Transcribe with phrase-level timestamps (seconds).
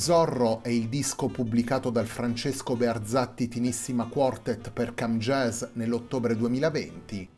[0.00, 7.28] Zorro è il disco pubblicato dal Francesco Bearzatti Tinissima Quartet per Cam Jazz nell'ottobre 2020.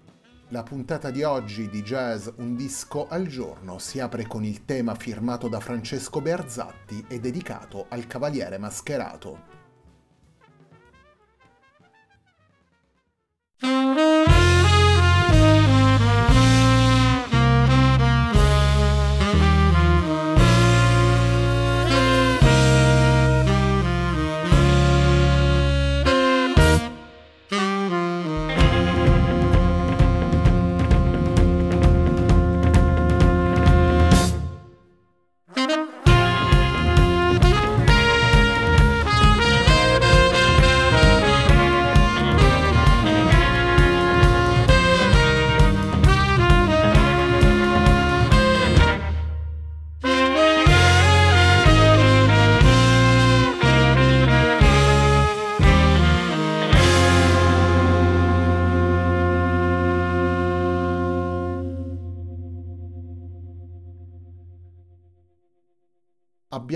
[0.51, 4.95] La puntata di oggi di Jazz Un disco al giorno si apre con il tema
[4.95, 9.52] firmato da Francesco Bearzatti e dedicato al Cavaliere Mascherato.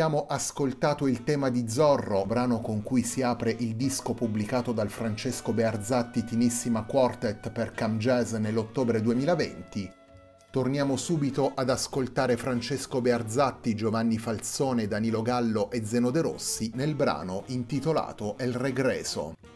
[0.06, 4.88] Abbiamo ascoltato il tema di Zorro, brano con cui si apre il disco pubblicato dal
[4.88, 9.90] Francesco Bearzatti Tinissima Quartet per Cam Jazz nell'ottobre 2020.
[10.52, 16.94] Torniamo subito ad ascoltare Francesco Bearzatti, Giovanni Falzone, Danilo Gallo e Zeno De Rossi nel
[16.94, 19.55] brano intitolato El Regreso.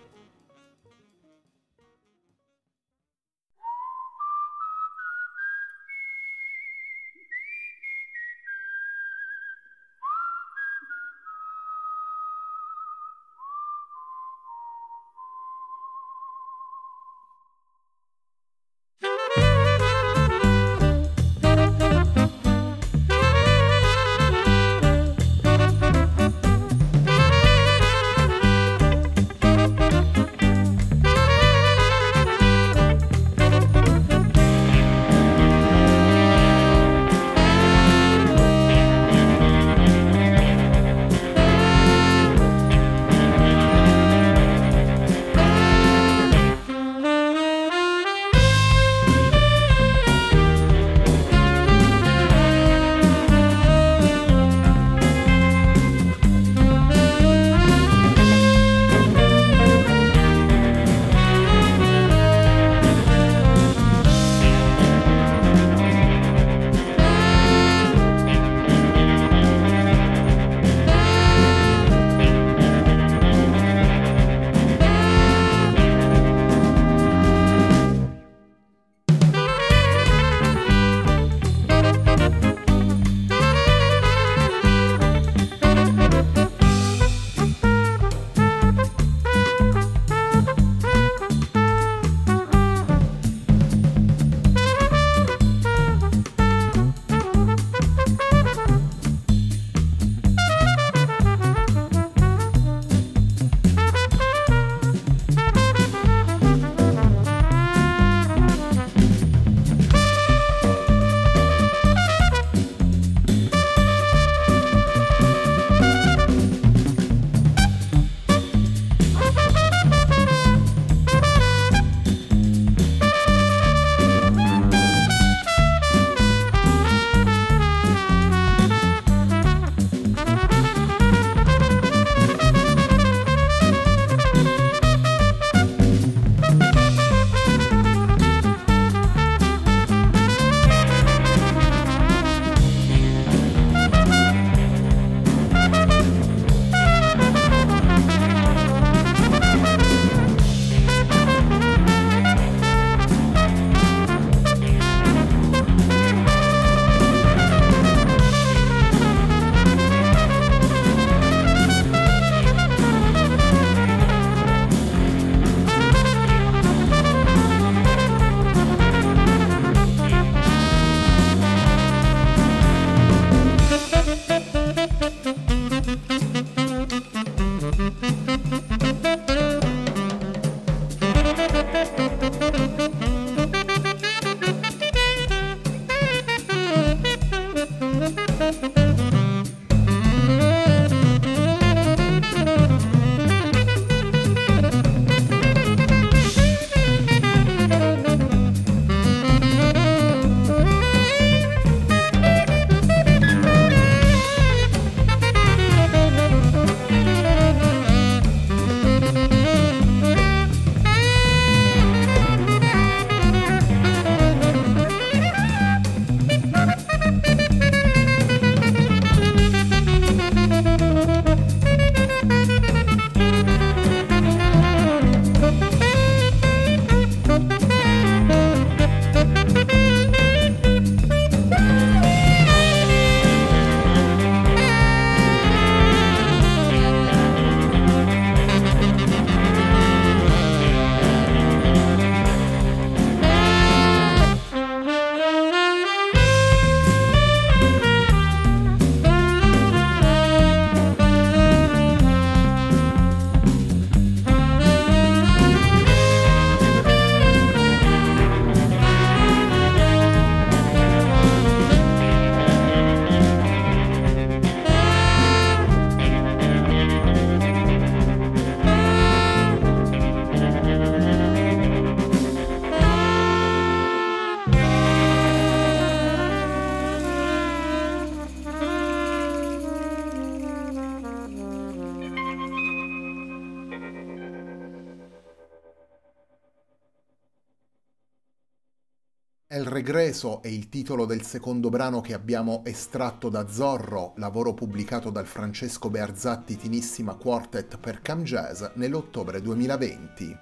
[290.10, 295.24] Regreso è il titolo del secondo brano che abbiamo estratto da Zorro, lavoro pubblicato dal
[295.24, 300.36] Francesco Bearzatti Tinissima Quartet per Cam Jazz nell'ottobre 2020.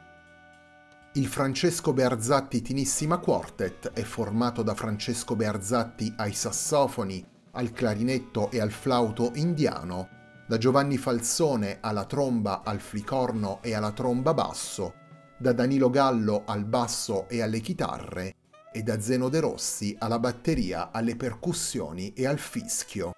[1.12, 8.60] Il Francesco Bearzatti Tinissima Quartet è formato da Francesco Bearzatti ai sassofoni, al clarinetto e
[8.60, 10.08] al flauto indiano,
[10.46, 14.94] da Giovanni Falsone alla tromba, al flicorno e alla tromba basso,
[15.36, 18.37] da Danilo Gallo al basso e alle chitarre
[18.72, 23.12] e da Zeno De Rossi alla batteria, alle percussioni e al fischio.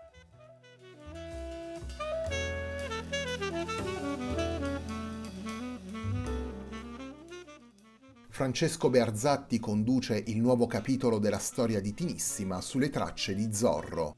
[8.41, 14.17] Francesco Bearzatti conduce il nuovo capitolo della storia di Tinissima sulle tracce di Zorro.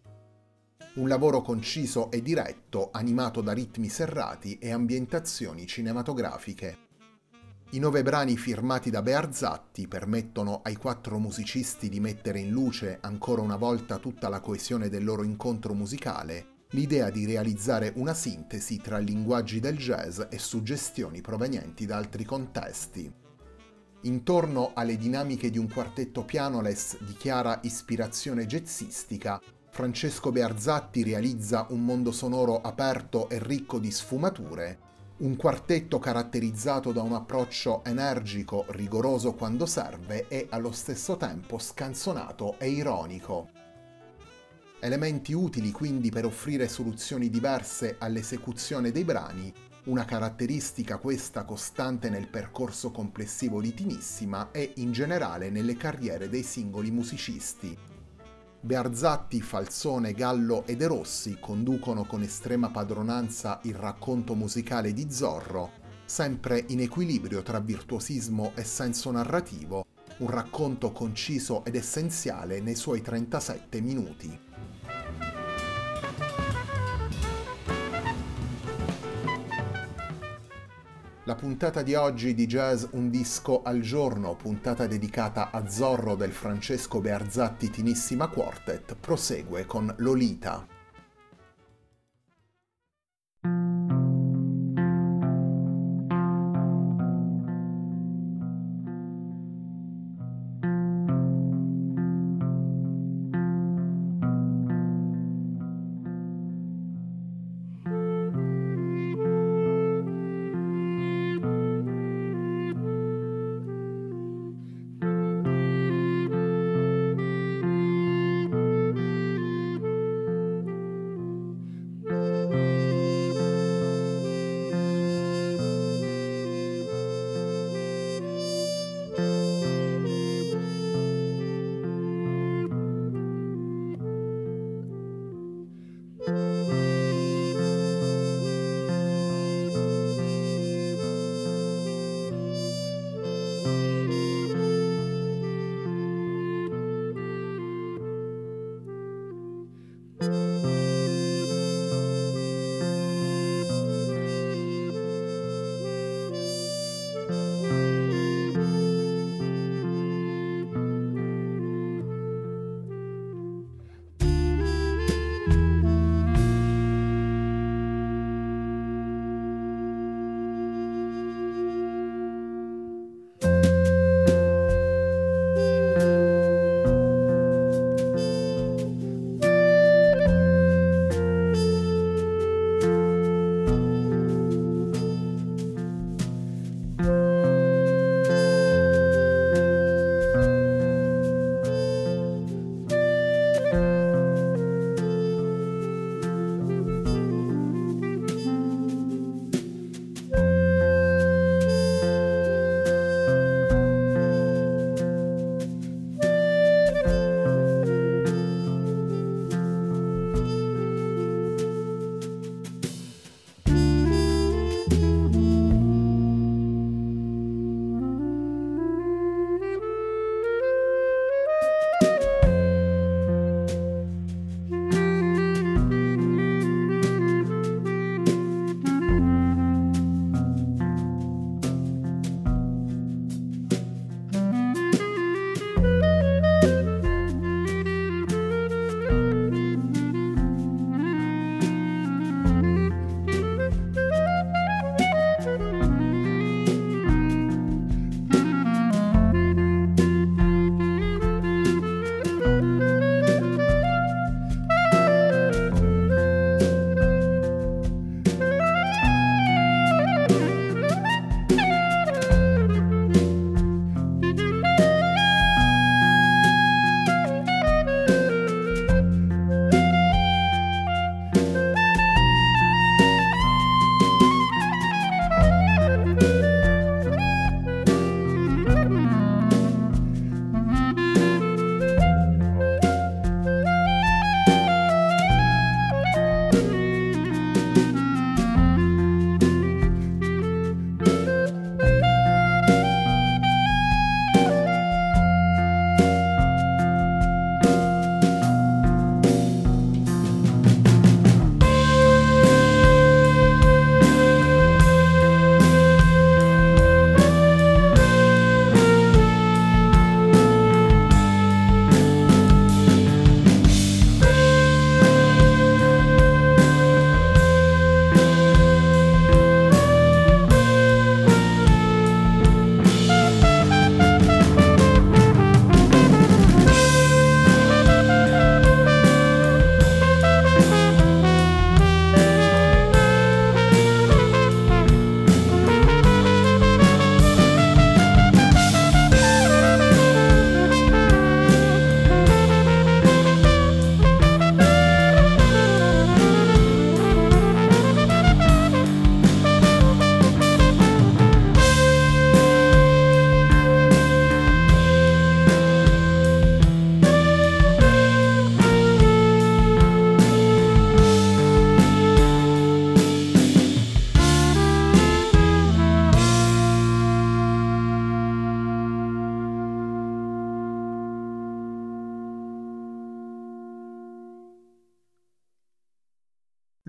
[0.95, 6.91] Un lavoro conciso e diretto, animato da ritmi serrati e ambientazioni cinematografiche.
[7.75, 13.41] I nove brani firmati da Bearzatti permettono ai quattro musicisti di mettere in luce ancora
[13.41, 18.99] una volta tutta la coesione del loro incontro musicale, l'idea di realizzare una sintesi tra
[18.99, 23.11] linguaggi del jazz e suggestioni provenienti da altri contesti.
[24.03, 31.83] Intorno alle dinamiche di un quartetto pianoles di chiara ispirazione jazzistica, Francesco Bearzatti realizza un
[31.87, 34.91] mondo sonoro aperto e ricco di sfumature
[35.23, 42.59] un quartetto caratterizzato da un approccio energico, rigoroso quando serve e allo stesso tempo scanzonato
[42.59, 43.51] e ironico.
[44.81, 49.53] Elementi utili quindi per offrire soluzioni diverse all'esecuzione dei brani,
[49.85, 56.43] una caratteristica questa costante nel percorso complessivo di Tinissima e in generale nelle carriere dei
[56.43, 57.92] singoli musicisti.
[58.65, 65.73] Bearzatti, Falsone, Gallo e De Rossi conducono con estrema padronanza il racconto musicale di Zorro,
[66.05, 69.85] sempre in equilibrio tra virtuosismo e senso narrativo,
[70.19, 74.52] un racconto conciso ed essenziale nei suoi 37 minuti.
[81.25, 86.33] La puntata di oggi di Jazz Un disco al giorno, puntata dedicata a Zorro del
[86.33, 90.72] Francesco Bearzatti Tinissima Quartet, prosegue con Lolita.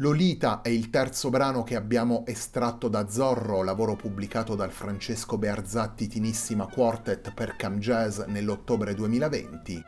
[0.04, 6.08] Lolita è il terzo brano che abbiamo estratto da Zorro, lavoro pubblicato dal Francesco Bearzatti
[6.08, 9.82] Tinissima Quartet per Cam Jazz nell'ottobre 2020.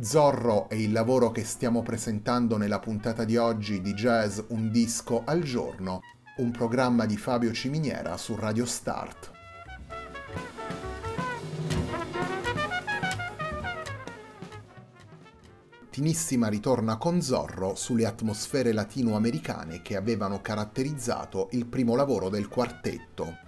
[0.00, 5.22] Zorro è il lavoro che stiamo presentando nella puntata di oggi di Jazz Un disco
[5.24, 6.00] al giorno,
[6.38, 9.37] un programma di Fabio Ciminiera su Radio Start.
[15.98, 23.38] Tinissima ritorna con Zorro sulle atmosfere latinoamericane che avevano caratterizzato il primo lavoro del quartetto.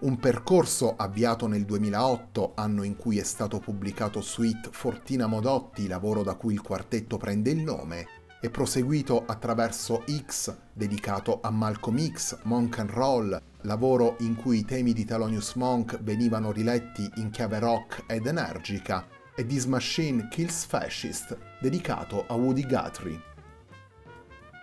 [0.00, 6.24] Un percorso avviato nel 2008, anno in cui è stato pubblicato Suite Fortina Modotti, lavoro
[6.24, 8.06] da cui il quartetto prende il nome,
[8.40, 14.64] e proseguito attraverso X, dedicato a Malcolm X, Monk and Roll, lavoro in cui i
[14.64, 19.06] temi di Thelonious Monk venivano riletti in chiave rock ed energica,
[19.38, 23.22] e This Machine Kills Fascist, dedicato a Woody Guthrie.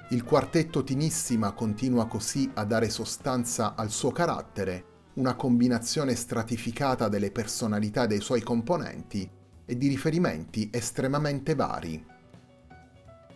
[0.09, 7.31] Il quartetto Tinissima continua così a dare sostanza al suo carattere, una combinazione stratificata delle
[7.31, 9.29] personalità dei suoi componenti
[9.63, 12.05] e di riferimenti estremamente vari.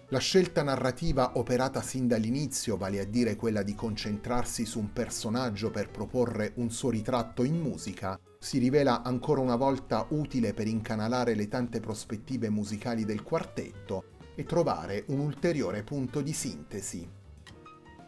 [0.09, 5.71] La scelta narrativa operata sin dall'inizio, vale a dire quella di concentrarsi su un personaggio
[5.71, 11.35] per proporre un suo ritratto in musica, si rivela ancora una volta utile per incanalare
[11.35, 17.07] le tante prospettive musicali del quartetto e trovare un ulteriore punto di sintesi.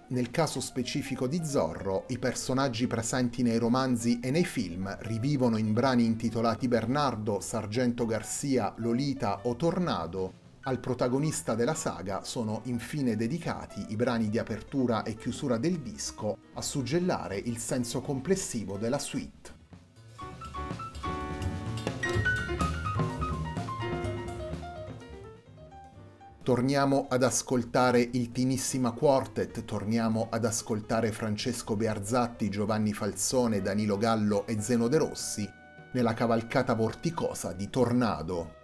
[0.08, 5.74] Nel caso specifico di Zorro, i personaggi presenti nei romanzi e nei film rivivono in
[5.74, 10.34] brani intitolati Bernardo, Sargento Garcia, Lolita o Tornado.
[10.64, 16.38] Al protagonista della saga sono infine dedicati i brani di apertura e chiusura del disco
[16.54, 19.60] a suggellare il senso complessivo della suite.
[26.44, 34.48] Torniamo ad ascoltare il Tinissima Quartet, torniamo ad ascoltare Francesco Bearzatti, Giovanni Falzone, Danilo Gallo
[34.48, 35.48] e Zeno De Rossi
[35.94, 38.61] nella cavalcata vorticosa di Tornado,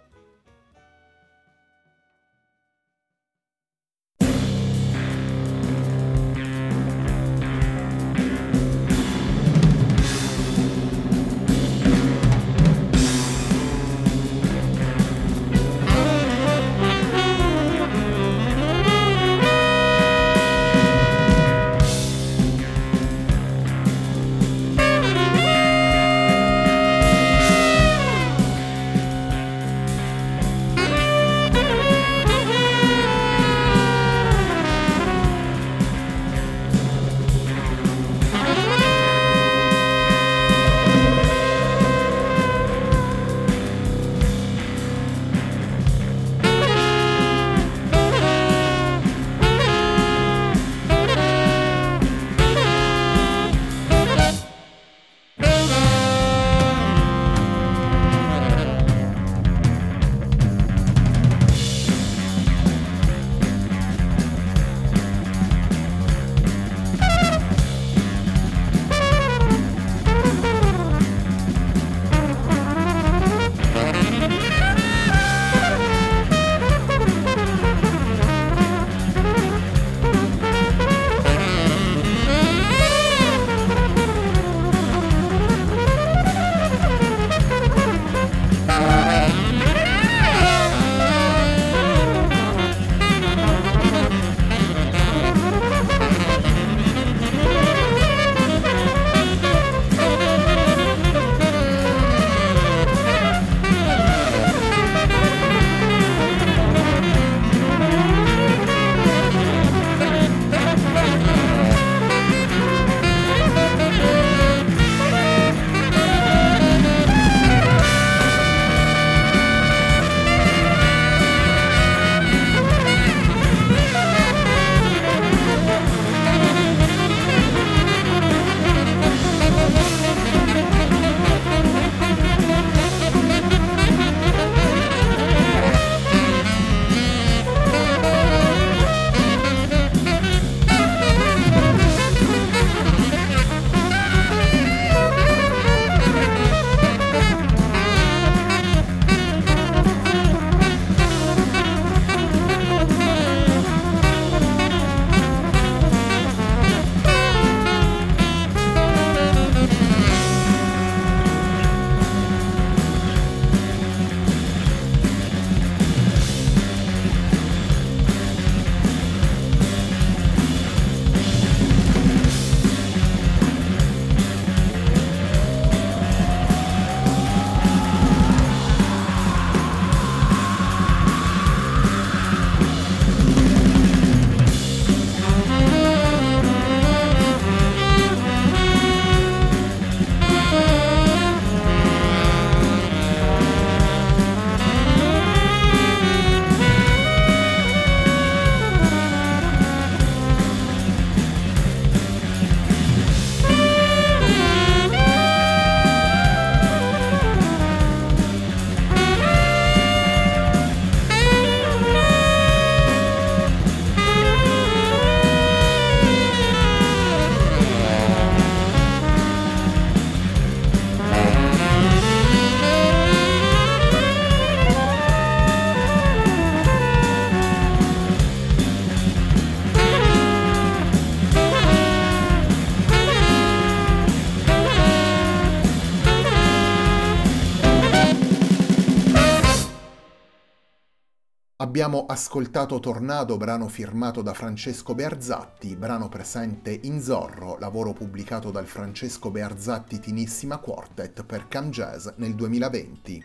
[241.60, 248.66] Abbiamo ascoltato Tornado, brano firmato da Francesco Bearzatti, brano presente in Zorro, lavoro pubblicato dal
[248.66, 253.24] Francesco Bearzatti Tinissima Quartet per Cam Jazz nel 2020.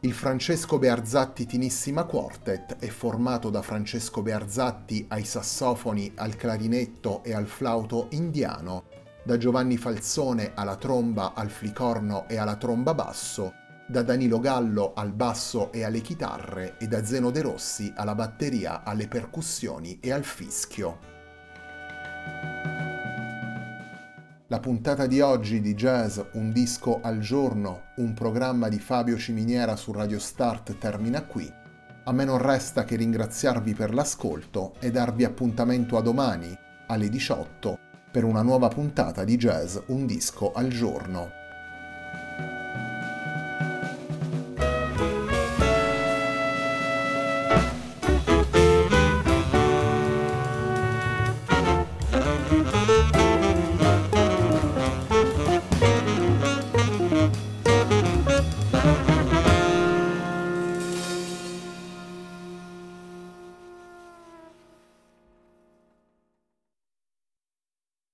[0.00, 7.32] Il Francesco Bearzatti Tinissima Quartet è formato da Francesco Bearzatti ai sassofoni, al clarinetto e
[7.32, 8.84] al flauto indiano,
[9.24, 13.54] da Giovanni Falzone alla tromba, al flicorno e alla tromba basso,
[13.86, 18.82] da Danilo Gallo al basso e alle chitarre e da Zeno De Rossi alla batteria,
[18.82, 21.12] alle percussioni e al fischio.
[24.48, 29.74] La puntata di oggi di Jazz Un disco al giorno, un programma di Fabio Ciminiera
[29.76, 31.52] su Radio Start termina qui.
[32.04, 37.78] A me non resta che ringraziarvi per l'ascolto e darvi appuntamento a domani alle 18
[38.10, 41.43] per una nuova puntata di Jazz Un disco al giorno.